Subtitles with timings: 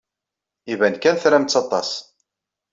[0.71, 1.91] Iban kan tram-tt aṭas.